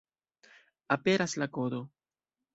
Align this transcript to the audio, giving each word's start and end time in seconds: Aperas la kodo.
Aperas 0.95 1.37
la 1.43 1.49
kodo. 1.59 1.85